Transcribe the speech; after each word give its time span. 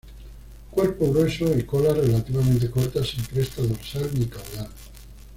Cuerpo 0.71 1.13
grueso 1.13 1.55
y 1.55 1.61
cola 1.63 1.93
relativamente 1.93 2.71
corta, 2.71 3.03
sin 3.03 3.23
cresta 3.23 3.61
dorsal 3.61 4.09
ni 4.17 4.25
caudal. 4.25 4.71